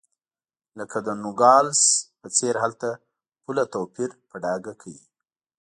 لکه 0.79 0.97
د 1.07 1.09
نوګالس 1.23 1.81
په 2.19 2.27
څېر 2.37 2.55
هلته 2.63 2.89
پوله 3.43 3.63
توپیر 3.73 4.09
په 4.29 4.35
ډاګه 4.43 4.73
کوي. 4.81 5.03